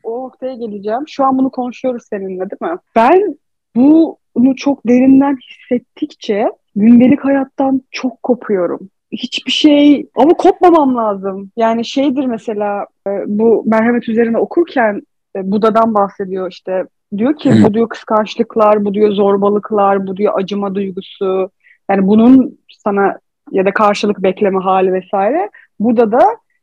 [0.03, 1.07] o noktaya geleceğim.
[1.07, 2.77] Şu an bunu konuşuyoruz seninle değil mi?
[2.95, 3.38] Ben
[3.75, 8.89] bunu çok derinden hissettikçe gündelik hayattan çok kopuyorum.
[9.12, 11.51] Hiçbir şey ama kopmamam lazım.
[11.57, 15.01] Yani şeydir mesela e, bu merhamet üzerine okurken
[15.35, 16.85] e, Buda'dan bahsediyor işte.
[17.17, 21.49] Diyor ki bu diyor kıskançlıklar, bu diyor zorbalıklar, bu diyor acıma duygusu.
[21.91, 23.19] Yani bunun sana
[23.51, 25.49] ya da karşılık bekleme hali vesaire.
[25.79, 26.21] Burada da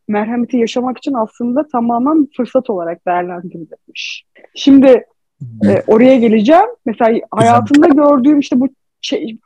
[0.09, 4.25] merhameti yaşamak için aslında tamamen fırsat olarak değerlendirilmiş.
[4.55, 5.05] Şimdi
[5.64, 6.69] e, oraya geleceğim.
[6.87, 8.69] Mesela hayatımda gördüğüm işte bu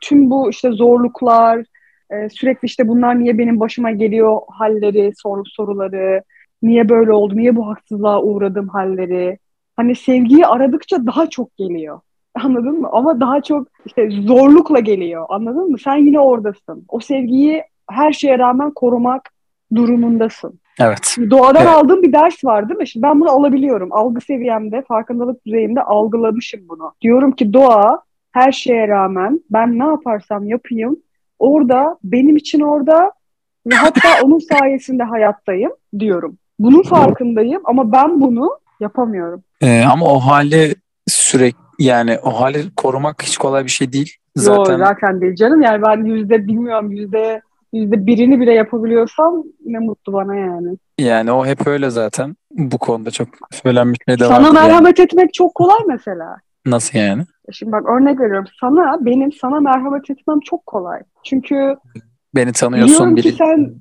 [0.01, 1.65] tüm bu işte zorluklar,
[2.11, 6.23] e, sürekli işte bunlar niye benim başıma geliyor halleri, soru soruları,
[6.61, 9.37] niye böyle oldu, niye bu haksızlığa uğradım halleri.
[9.75, 11.99] Hani sevgiyi aradıkça daha çok geliyor.
[12.43, 12.89] Anladın mı?
[12.91, 15.25] Ama daha çok işte zorlukla geliyor.
[15.29, 15.77] Anladın mı?
[15.79, 16.85] Sen yine oradasın.
[16.87, 19.29] O sevgiyi her şeye rağmen korumak
[19.75, 20.59] durumundasın.
[20.79, 21.17] Evet.
[21.29, 21.75] Doğadan evet.
[21.75, 22.87] aldığım bir ders var değil mi?
[22.87, 23.89] Şimdi ben bunu alabiliyorum.
[23.91, 26.93] Algı seviyemde, farkındalık düzeyimde algılamışım bunu.
[27.01, 30.97] Diyorum ki doğa her şeye rağmen ben ne yaparsam yapayım
[31.39, 33.11] orada benim için orada
[33.67, 36.37] ve hatta onun sayesinde hayattayım diyorum.
[36.59, 39.43] Bunun farkındayım ama ben bunu yapamıyorum.
[39.61, 40.75] Ee, ama o hali
[41.07, 44.15] sürekli yani o hali korumak hiç kolay bir şey değil.
[44.35, 44.77] Zaten...
[44.77, 45.61] Yok zaten değil canım.
[45.61, 47.41] Yani ben yüzde bilmiyorum yüzde
[47.73, 50.77] yüzde birini bile yapabiliyorsam ne mutlu bana yani.
[50.99, 52.35] Yani o hep öyle zaten.
[52.51, 55.05] Bu konuda çok söylenmiş de Sana merhamet yani.
[55.05, 56.35] etmek çok kolay mesela.
[56.65, 57.23] Nasıl yani?
[57.51, 58.47] Şimdi bak örnek veriyorum.
[58.59, 60.99] Sana, benim sana merhamet etmem çok kolay.
[61.23, 61.75] Çünkü
[62.35, 62.93] beni tanıyorsun.
[62.93, 63.31] Biliyorum biri...
[63.31, 63.75] ki sen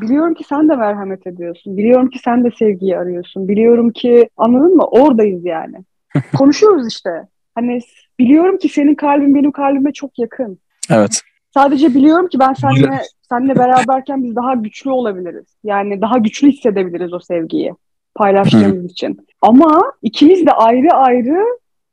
[0.00, 1.76] Biliyorum ki sen de merhamet ediyorsun.
[1.76, 3.48] Biliyorum ki sen de sevgiyi arıyorsun.
[3.48, 4.84] Biliyorum ki anladın mı?
[4.84, 5.76] Oradayız yani.
[6.36, 7.10] Konuşuyoruz işte.
[7.54, 7.80] Hani
[8.18, 10.58] biliyorum ki senin kalbin benim kalbime çok yakın.
[10.90, 11.22] Evet.
[11.54, 15.46] Sadece biliyorum ki ben seninle seninle beraberken biz daha güçlü olabiliriz.
[15.64, 17.74] Yani daha güçlü hissedebiliriz o sevgiyi
[18.14, 19.18] paylaştığımız için.
[19.40, 21.44] Ama ikimiz de ayrı ayrı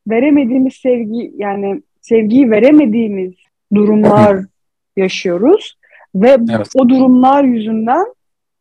[0.07, 3.33] veremediğimiz sevgi yani sevgiyi veremediğimiz
[3.73, 4.45] durumlar
[4.97, 5.77] yaşıyoruz
[6.15, 6.67] ve evet.
[6.75, 8.05] o durumlar yüzünden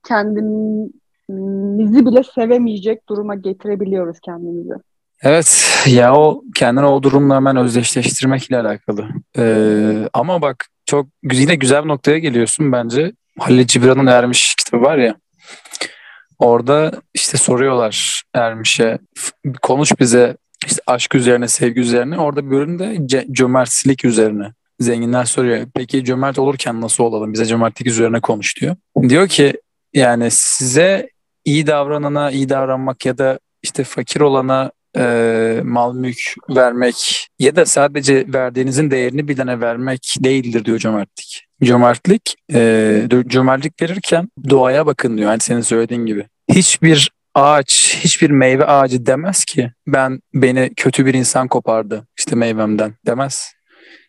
[0.09, 4.75] kendimizi bile sevemeyecek duruma getirebiliyoruz kendimizi.
[5.23, 9.09] Evet ya o kendini o durumla hemen özdeşleştirmekle alakalı.
[9.39, 13.13] Ee, ama bak çok yine güzel bir noktaya geliyorsun bence.
[13.39, 15.17] Halil Cibran'ın Ermiş kitabı var ya.
[16.39, 18.99] Orada işte soruyorlar Ermiş'e
[19.63, 22.19] konuş bize işte aşk üzerine, sevgi üzerine.
[22.19, 24.53] Orada bir bölümde cömertlik üzerine.
[24.81, 25.67] Zenginler soruyor.
[25.75, 27.33] Peki cömert olurken nasıl olalım?
[27.33, 28.77] Bize cömertlik üzerine konuş diyor.
[29.09, 29.61] Diyor ki
[29.95, 31.11] yani size
[31.45, 36.19] iyi davranana iyi davranmak ya da işte fakir olana e, mal mülk
[36.51, 41.47] vermek ya da sadece verdiğinizin değerini bilene vermek değildir diyor cömertlik.
[41.63, 45.31] Cömertlik, e, cömertlik verirken doğaya bakın diyor.
[45.31, 46.27] Yani senin söylediğin gibi.
[46.53, 52.95] Hiçbir ağaç, hiçbir meyve ağacı demez ki ben beni kötü bir insan kopardı işte meyvemden
[53.07, 53.53] demez.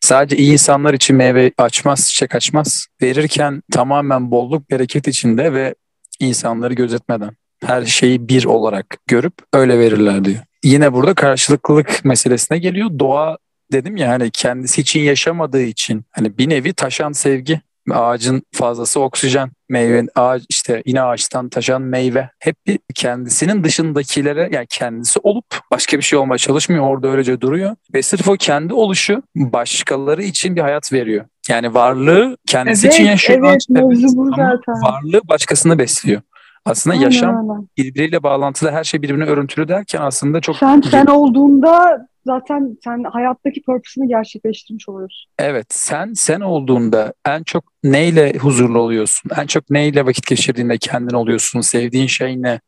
[0.01, 2.87] Sadece iyi insanlar için meyve açmaz, çiçek açmaz.
[3.01, 5.75] Verirken tamamen bolluk, bereket içinde ve
[6.19, 7.31] insanları gözetmeden
[7.65, 12.89] her şeyi bir olarak görüp öyle verirler diyor yine burada karşılıklılık meselesine geliyor.
[12.99, 13.37] Doğa
[13.71, 19.51] dedim ya hani kendisi için yaşamadığı için hani bir nevi taşan sevgi ağacın fazlası oksijen,
[19.69, 22.29] meyve ağaç işte yine ağaçtan taşan meyve.
[22.39, 26.87] Hep bir kendisinin dışındakilere yani kendisi olup başka bir şey olmaya çalışmıyor.
[26.87, 27.75] Orada öylece duruyor.
[27.93, 31.25] Ve sırf o kendi oluşu başkaları için bir hayat veriyor.
[31.49, 33.39] Yani varlığı kendisi evet, için yaşıyor.
[33.49, 34.73] Evet, bu zaten.
[34.83, 36.21] Varlığı başkasını besliyor.
[36.69, 37.67] Aslında aynen, yaşam aynen.
[37.77, 40.55] birbiriyle bağlantılı her şey birbirine örüntülü derken aslında çok...
[40.55, 45.31] Sen sen olduğunda zaten sen hayattaki purpose'ını gerçekleştirmiş oluyorsun.
[45.39, 49.31] Evet sen sen olduğunda en çok neyle huzurlu oluyorsun?
[49.37, 51.61] En çok neyle vakit geçirdiğinde kendin oluyorsun?
[51.61, 52.59] Sevdiğin şey ne?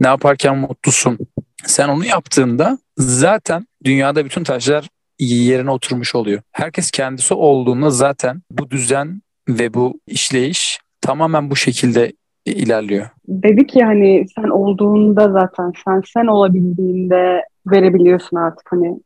[0.00, 1.18] Ne yaparken mutlusun?
[1.66, 6.42] Sen onu yaptığında zaten dünyada bütün taşlar yerine oturmuş oluyor.
[6.52, 12.12] Herkes kendisi olduğunda zaten bu düzen ve bu işleyiş tamamen bu şekilde
[12.52, 13.06] ilerliyor.
[13.28, 19.00] Dedi ki hani sen olduğunda zaten sen sen olabildiğinde verebiliyorsun artık hani.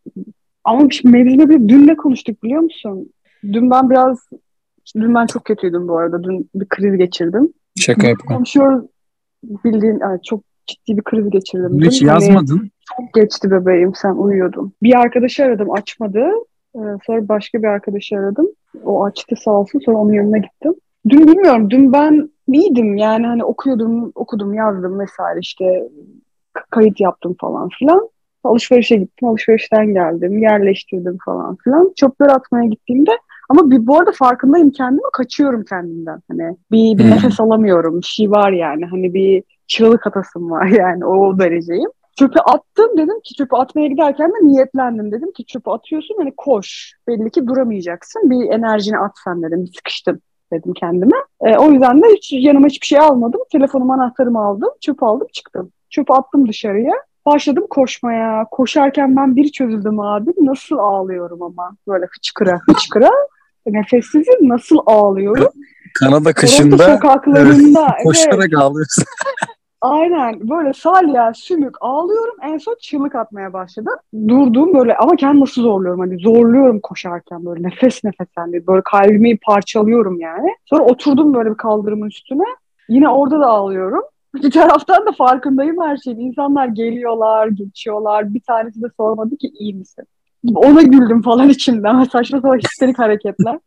[0.64, 3.12] Ama mevzide bir dün ne konuştuk biliyor musun?
[3.44, 4.29] Dün ben biraz
[4.96, 6.24] dün ben çok kötüydüm bu arada.
[6.24, 7.53] Dün bir kriz geçirdim.
[7.76, 8.37] Şaka yapma.
[8.37, 8.85] Konuşuyoruz
[9.42, 11.81] bildiğin yani çok ciddi bir kriz geçirdim.
[11.81, 12.07] Hiç Dün.
[12.09, 12.70] Hani yazmadın.
[12.98, 14.72] çok geçti bebeğim sen uyuyordun.
[14.83, 16.26] Bir arkadaşı aradım açmadı.
[16.74, 18.46] Ee, sonra başka bir arkadaşı aradım.
[18.85, 20.74] O açtı sağ olsun sonra onun yanına gittim.
[21.08, 25.88] Dün bilmiyorum dün ben iyiydim yani hani okuyordum okudum yazdım vesaire işte
[26.70, 28.08] kayıt yaptım falan filan.
[28.44, 31.92] Alışverişe gittim alışverişten geldim yerleştirdim falan filan.
[31.96, 33.10] Çöpleri atmaya gittiğimde
[33.48, 36.22] ama bir, bu arada farkındayım kendimi kaçıyorum kendimden.
[36.28, 37.10] Hani bir, bir hmm.
[37.10, 41.90] nefes alamıyorum bir şey var yani hani bir çığlık atasım var yani o dereceyim.
[42.18, 46.92] Çöpü attım dedim ki çöpü atmaya giderken de niyetlendim dedim ki çöpü atıyorsun hani koş
[47.08, 50.20] belli ki duramayacaksın bir enerjini at sen dedim sıkıştım
[50.52, 51.16] dedim kendime.
[51.40, 53.40] E, o yüzden de hiç yanıma hiçbir şey almadım.
[53.52, 54.70] Telefonum anahtarımı aldım.
[54.80, 55.72] Çöp aldım çıktım.
[55.90, 56.92] Çöpü attım dışarıya.
[57.26, 58.46] Başladım koşmaya.
[58.50, 60.30] Koşarken ben bir çözüldüm abi.
[60.40, 61.76] Nasıl ağlıyorum ama.
[61.88, 63.10] Böyle hıçkıra hıçkıra.
[63.66, 65.48] Nefessizim nasıl ağlıyorum.
[65.98, 68.58] Kanada kışında Toronto sokaklarında, evet, koşarak evet.
[68.58, 69.04] ağlıyorsun.
[69.80, 72.34] Aynen böyle salya, sümük ağlıyorum.
[72.42, 73.92] En son çığlık atmaya başladım.
[74.28, 79.38] Durdum böyle ama kendimi nasıl zorluyorum hani zorluyorum koşarken böyle nefes nefes hani böyle kalbimi
[79.38, 80.48] parçalıyorum yani.
[80.64, 82.44] Sonra oturdum böyle bir kaldırımın üstüne.
[82.88, 84.02] Yine orada da ağlıyorum.
[84.34, 86.18] Bir taraftan da farkındayım her şeyin.
[86.18, 88.34] İnsanlar geliyorlar, geçiyorlar.
[88.34, 90.04] Bir tanesi de sormadı ki iyi misin?
[90.54, 92.04] Ona güldüm falan içimden.
[92.04, 93.58] Saçma sapan histerik hareketler.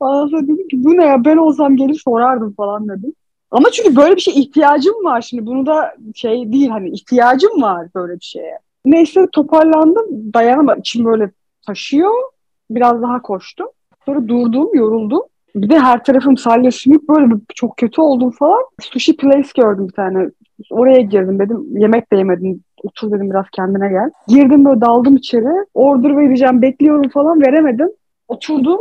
[0.00, 3.12] Ondan sonra dedim ki bu ne ya ben olsam gelir sorardım falan dedim.
[3.54, 5.46] Ama çünkü böyle bir şey ihtiyacım var şimdi.
[5.46, 8.58] Bunu da şey değil hani ihtiyacım var böyle bir şeye.
[8.84, 10.32] Neyse toparlandım.
[10.34, 10.80] Dayanamadım.
[10.80, 11.30] İçim böyle
[11.66, 12.12] taşıyor.
[12.70, 13.66] Biraz daha koştum.
[14.06, 15.22] Sonra durdum, yoruldum.
[15.54, 18.62] Bir de her tarafım salya sümük böyle çok kötü oldum falan.
[18.80, 20.30] Sushi place gördüm bir tane.
[20.70, 21.78] Oraya girdim dedim.
[21.78, 22.60] Yemek de yemedim.
[22.82, 24.10] Otur dedim biraz kendine gel.
[24.28, 25.66] Girdim böyle daldım içeri.
[25.74, 27.88] Order vereceğim bekliyorum falan veremedim.
[28.28, 28.80] Oturdum.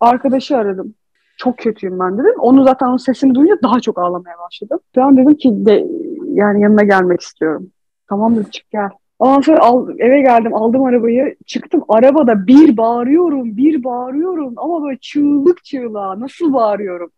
[0.00, 0.94] Arkadaşı aradım
[1.36, 2.34] çok kötüyüm ben dedim.
[2.38, 4.80] Onu zaten onun sesini duyunca daha çok ağlamaya başladım.
[4.96, 5.86] An dedim ki de,
[6.32, 7.70] yani yanına gelmek istiyorum.
[8.08, 8.90] Tamam dedim çık gel.
[9.18, 14.98] Ondan sonra al, eve geldim aldım arabayı çıktım arabada bir bağırıyorum bir bağırıyorum ama böyle
[15.00, 17.10] çığlık çığlığa nasıl bağırıyorum.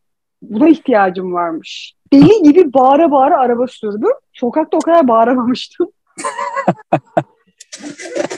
[0.42, 1.94] Buna ihtiyacım varmış.
[2.12, 4.12] Deli gibi bağıra bağıra araba sürdüm.
[4.33, 5.88] Sokakta o kadar bağıramamıştım.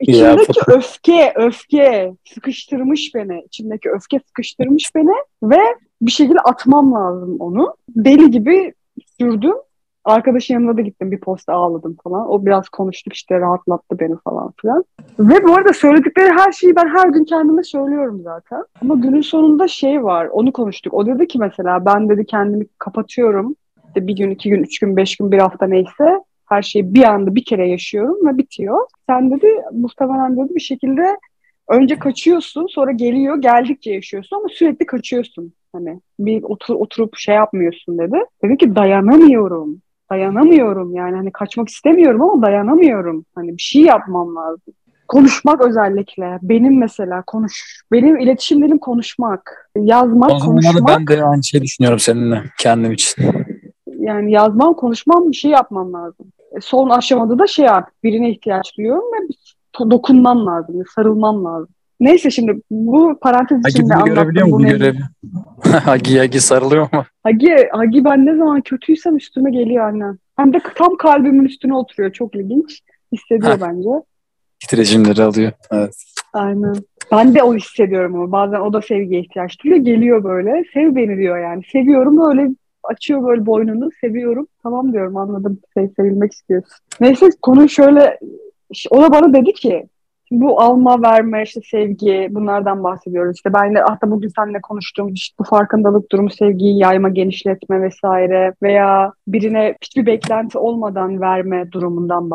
[0.00, 3.42] İçimdeki ya, öfke, öfke sıkıştırmış beni.
[3.46, 5.60] İçimdeki öfke sıkıştırmış beni ve
[6.02, 7.74] bir şekilde atmam lazım onu.
[7.88, 8.74] Deli gibi
[9.20, 9.54] sürdüm.
[10.04, 12.30] Arkadaşın yanına da gittim bir posta ağladım falan.
[12.30, 14.84] O biraz konuştuk işte rahatlattı beni falan filan.
[15.18, 18.64] Ve bu arada söyledikleri her şeyi ben her gün kendime söylüyorum zaten.
[18.82, 20.94] Ama günün sonunda şey var onu konuştuk.
[20.94, 23.56] O dedi ki mesela ben dedi kendimi kapatıyorum.
[23.86, 27.04] İşte bir gün, iki gün, üç gün, beş gün, bir hafta neyse her şeyi bir
[27.04, 28.86] anda bir kere yaşıyorum ve bitiyor.
[29.08, 31.16] Sen dedi muhtemelen dedi bir şekilde
[31.68, 35.52] önce kaçıyorsun sonra geliyor geldikçe yaşıyorsun ama sürekli kaçıyorsun.
[35.72, 38.16] Hani bir otur, oturup şey yapmıyorsun dedi.
[38.44, 39.82] Dedi ki dayanamıyorum.
[40.10, 43.24] Dayanamıyorum yani hani kaçmak istemiyorum ama dayanamıyorum.
[43.34, 44.74] Hani bir şey yapmam lazım.
[45.08, 46.38] Konuşmak özellikle.
[46.42, 47.84] Benim mesela konuş.
[47.92, 49.70] Benim iletişimlerim konuşmak.
[49.76, 50.88] Yazmak, o konuşmak.
[50.88, 53.24] Ben de aynı şey düşünüyorum seninle kendim için.
[53.98, 56.32] Yani yazmam, konuşmam bir şey yapmam lazım.
[56.60, 61.68] Son aşamada da şey artık birine ihtiyaç duyuyorum ve dokunmam lazım, sarılmam lazım.
[62.00, 64.98] Neyse şimdi bu parantez içinde Hagi görebiliyor mu bu görevi?
[65.84, 67.04] Hagi, Hagi sarılıyor mu?
[67.22, 70.18] Hagi, Hagi ben ne zaman kötüysem üstüme geliyor annem.
[70.36, 72.12] Hem de tam kalbimin üstüne oturuyor.
[72.12, 72.80] Çok ilginç.
[73.12, 73.88] Hissediyor bence.
[74.60, 75.52] Titreşimleri alıyor.
[75.70, 75.94] Evet.
[76.32, 76.74] Aynen.
[77.12, 79.84] Ben de o hissediyorum ama bazen o da sevgiye ihtiyaç duyuyor.
[79.84, 80.64] Geliyor böyle.
[80.74, 81.62] Sev beni diyor yani.
[81.72, 82.50] Seviyorum öyle
[82.90, 84.46] açıyor böyle boynunu seviyorum.
[84.62, 85.60] Tamam diyorum anladım.
[85.74, 86.76] Sev, sevilmek istiyorsun.
[87.00, 88.18] Neyse konu şöyle
[88.90, 89.88] o da bana dedi ki
[90.30, 93.36] bu alma verme işte sevgi bunlardan bahsediyoruz.
[93.36, 98.54] İşte ben de hatta bugün seninle konuştuğum işte bu farkındalık durumu sevgiyi yayma, genişletme vesaire
[98.62, 102.30] veya birine hiçbir beklenti olmadan verme durumundan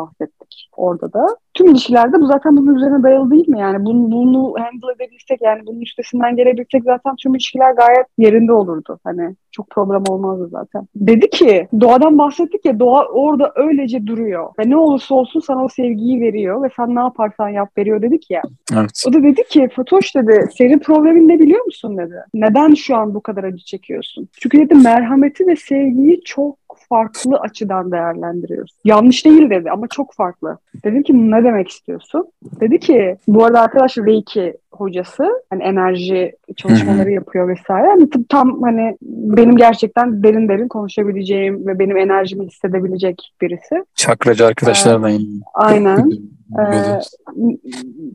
[0.50, 1.26] bahsettik orada da.
[1.54, 3.58] Tüm ilişkilerde bu zaten bunun üzerine dayalı değil mi?
[3.58, 8.98] Yani bunu, bunu handle edebilsek yani bunun üstesinden gelebilsek zaten tüm ilişkiler gayet yerinde olurdu.
[9.04, 10.86] Hani çok problem olmazdı zaten.
[10.96, 14.48] Dedi ki doğadan bahsettik ya doğa orada öylece duruyor.
[14.58, 18.30] Ve ne olursa olsun sana o sevgiyi veriyor ve sen ne yaparsan yap veriyor dedik
[18.30, 18.42] ya.
[18.74, 19.04] Evet.
[19.08, 22.14] O da dedi ki Fatoş dedi senin problemin ne biliyor musun dedi.
[22.34, 24.28] Neden şu an bu kadar acı çekiyorsun?
[24.40, 26.59] Çünkü dedi merhameti ve sevgiyi çok
[26.90, 28.72] farklı açıdan değerlendiriyoruz.
[28.84, 30.58] Yanlış değil dedi ama çok farklı.
[30.84, 32.26] Dedim ki ne demek istiyorsun?
[32.60, 37.86] Dedi ki bu arada arkadaş Reiki hocası, hani enerji çalışmaları yapıyor vesaire.
[37.86, 43.84] Yani tam hani benim gerçekten derin derin konuşabileceğim ve benim enerjimi hissedebilecek birisi.
[43.94, 45.10] Çakracı arkadaşlarla.
[45.10, 45.18] Ee,
[45.54, 46.10] aynen.
[46.58, 47.00] ee,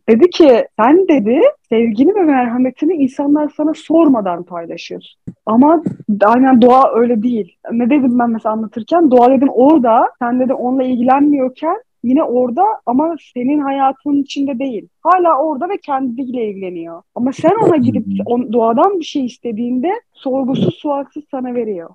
[0.09, 5.21] dedi ki sen dedi sevgini ve merhametini insanlar sana sormadan paylaşıyorsun.
[5.45, 5.83] Ama
[6.23, 7.57] aynen doğa öyle değil.
[7.71, 9.11] Ne dedim ben mesela anlatırken?
[9.11, 14.87] Doğa dedim orada, sen dedi onunla ilgilenmiyorken yine orada ama senin hayatının içinde değil.
[15.01, 17.01] Hala orada ve kendiyle ilgileniyor.
[17.15, 21.89] Ama sen ona gidip on, doğadan bir şey istediğinde sorgusuz sualsiz sana veriyor.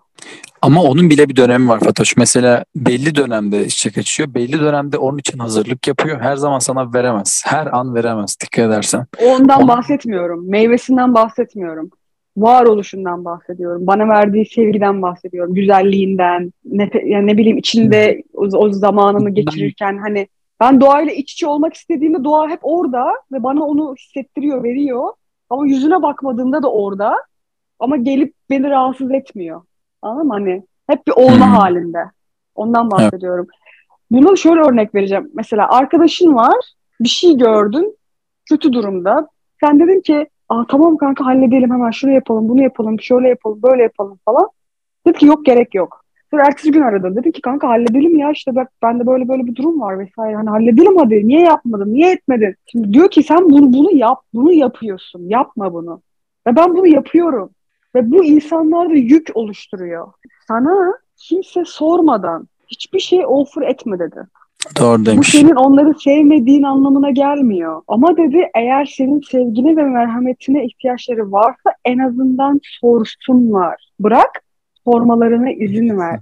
[0.63, 2.17] Ama onun bile bir dönemi var Fatoş.
[2.17, 4.35] Mesela belli dönemde çiçek açıyor.
[4.35, 6.21] Belli dönemde onun için hazırlık yapıyor.
[6.21, 7.43] Her zaman sana veremez.
[7.47, 9.07] Her an veremez dikkat edersen.
[9.27, 9.69] Ondan On...
[9.69, 10.51] bahsetmiyorum.
[10.51, 11.91] Meyvesinden bahsetmiyorum
[12.37, 13.87] varoluşundan bahsediyorum.
[13.87, 15.55] Bana verdiği sevgiden bahsediyorum.
[15.55, 20.29] Güzelliğinden, ne, yani ne bileyim içinde o, o zamanını geçirirken hani
[20.61, 25.13] ben doğayla iç içe olmak istediğimde doğa hep orada ve bana onu hissettiriyor, veriyor.
[25.51, 27.15] Ama yüzüne bakmadığımda da orada.
[27.79, 29.63] Ama gelip beni rahatsız etmiyor.
[30.03, 30.33] Anladın mı?
[30.35, 31.55] Hani hep bir olma hmm.
[31.55, 32.05] halinde.
[32.55, 33.47] Ondan bahsediyorum.
[33.51, 34.01] Evet.
[34.11, 35.31] Bunu şöyle örnek vereceğim.
[35.35, 36.57] Mesela arkadaşın var,
[37.01, 37.97] bir şey gördün,
[38.49, 39.29] kötü durumda.
[39.61, 43.83] Sen dedin ki Aa, tamam kanka halledelim hemen şunu yapalım, bunu yapalım, şöyle yapalım, böyle
[43.83, 44.49] yapalım falan.
[45.07, 46.05] Dedi ki yok gerek yok.
[46.31, 47.17] Sonra ertesi gün aradım.
[47.17, 50.37] Dedim ki kanka halledelim ya işte bak bende böyle böyle bir durum var vesaire.
[50.37, 51.29] Hani halledelim hadi.
[51.29, 51.95] Niye yapmadın?
[51.95, 52.55] Niye etmedin?
[52.67, 54.19] Şimdi diyor ki sen bunu bunu yap.
[54.35, 55.29] Bunu yapıyorsun.
[55.29, 56.03] Yapma bunu.
[56.47, 57.51] Ve ben bunu yapıyorum.
[57.95, 60.13] Ve bu insanlarda yük oluşturuyor.
[60.49, 64.27] Sana kimse sormadan hiçbir şey offer etme dedi.
[64.79, 65.35] Doğru demiş.
[65.35, 67.83] Bu senin onları sevmediğin anlamına gelmiyor.
[67.89, 73.91] Ama dedi eğer senin sevgine ve merhametine ihtiyaçları varsa en azından sorsunlar.
[74.01, 74.43] Bırak
[74.85, 76.21] sormalarına izin ver.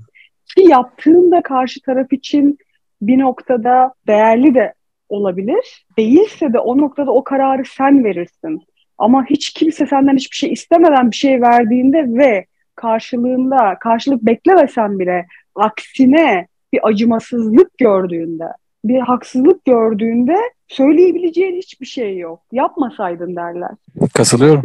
[0.57, 2.59] Ki yaptığında karşı taraf için
[3.03, 4.75] bir noktada değerli de
[5.09, 5.87] olabilir.
[5.99, 8.63] Değilse de o noktada o kararı sen verirsin.
[8.99, 15.27] Ama hiç kimse senden hiçbir şey istemeden bir şey verdiğinde ve karşılığında karşılık beklemesen bile
[15.55, 18.45] aksine bir acımasızlık gördüğünde,
[18.85, 20.37] bir haksızlık gördüğünde
[20.69, 22.41] söyleyebileceğin hiçbir şey yok.
[22.53, 23.71] Yapmasaydın derler.
[24.15, 24.63] Katılıyorum.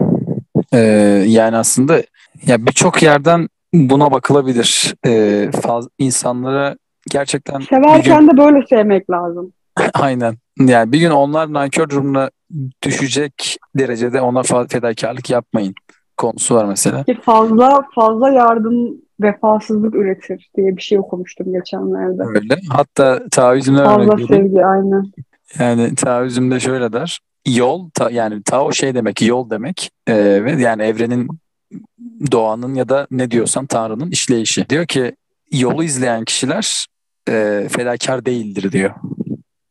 [0.74, 0.78] Ee,
[1.28, 2.04] yani aslında
[2.48, 4.96] ya birçok yerden buna bakılabilir.
[5.06, 6.76] Ee, faz, insanlara
[7.10, 8.28] gerçekten severken gün...
[8.28, 9.54] de böyle sevmek lazım.
[9.94, 10.38] Aynen.
[10.60, 12.30] Yani bir gün onlar nankör durumuna
[12.84, 15.74] düşecek derecede ona fedakarlık yapmayın
[16.18, 17.04] konusu var mesela.
[17.04, 22.24] Ki fazla fazla yardım vefasızlık üretir diye bir şey okumuştum geçenlerde.
[22.24, 22.60] Öyle.
[22.70, 25.12] Hatta taoizmde Fazla sevgi aynen.
[25.60, 27.20] Yani taoizmde şöyle der.
[27.48, 31.28] Yol ta, yani tao şey demek yol demek ee, ve yani evrenin
[32.32, 34.70] doğanın ya da ne diyorsan Tanrı'nın işleyişi.
[34.70, 35.16] Diyor ki
[35.52, 36.86] yolu izleyen kişiler
[37.30, 38.92] e, fedakar değildir diyor.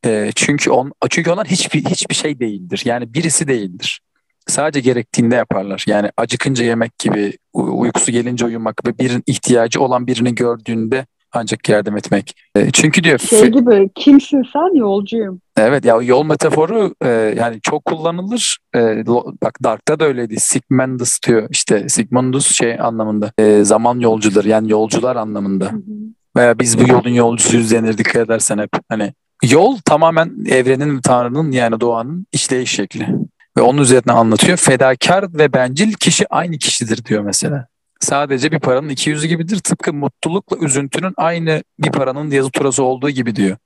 [0.04, 2.82] E, çünkü on çünkü onlar hiçbir hiçbir şey değildir.
[2.84, 4.00] Yani birisi değildir
[4.46, 5.84] sadece gerektiğinde yaparlar.
[5.86, 11.96] Yani acıkınca yemek gibi, uykusu gelince uyumak ve birinin ihtiyacı olan birini gördüğünde ancak yardım
[11.96, 12.34] etmek.
[12.56, 13.18] E, çünkü diyor...
[13.18, 15.40] Şey gibi kimsin sen yolcuyum.
[15.56, 18.58] Evet ya yol metaforu e, yani çok kullanılır.
[18.76, 19.06] E,
[19.42, 20.40] bak Dark'ta da öyleydi.
[20.40, 23.32] Sigmundus diyor işte Sigmundus şey anlamında.
[23.38, 25.64] E, zaman yolcudur yani yolcular anlamında.
[25.64, 25.80] Hı hı.
[26.36, 28.70] Veya biz bu yolun yolcusuyuz denir dikkat edersen hep.
[28.88, 29.12] Hani
[29.42, 33.09] yol tamamen evrenin, Tanrı'nın yani doğanın işleyiş şekli
[33.57, 34.57] ve onun üzerine anlatıyor.
[34.57, 37.66] Fedakar ve bencil kişi aynı kişidir diyor mesela.
[38.00, 39.59] Sadece bir paranın iki yüzü gibidir.
[39.59, 43.57] Tıpkı mutlulukla üzüntünün aynı bir paranın yazı turası olduğu gibi diyor.